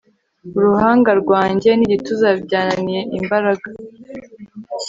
Uruhanga 0.57 1.11
rwanjye 1.21 1.69
nigituza 1.75 2.29
byananiye 2.43 3.01
imbaraga 3.17 3.67